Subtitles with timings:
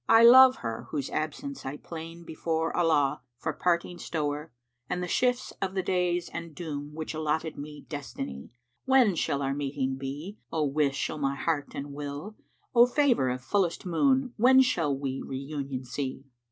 [0.09, 5.07] I love her whose absence I plain before Allah for parting stower * And the
[5.07, 8.49] shifts of the days and doom which allotted me Destiny:
[8.85, 12.35] When shall our meeting be, O wish O' my heart and will?
[12.55, 16.23] * O favour of fullest Moon, when shall we Re union see?"